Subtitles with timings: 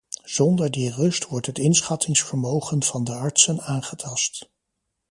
[0.25, 4.49] Zonder die rust wordt het inschattingsvermogen van de artsen aangetast.